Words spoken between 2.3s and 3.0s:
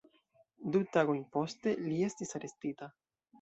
arestita.